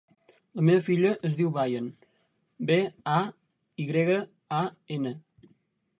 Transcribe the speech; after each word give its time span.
La 0.59 0.63
meva 0.69 0.83
filla 0.85 1.11
es 1.29 1.35
diu 1.41 1.51
Bayan: 1.57 1.89
be, 2.71 2.79
a, 3.19 3.21
i 3.85 3.87
grega, 3.93 4.19
a, 4.63 4.67
ena. 4.97 5.17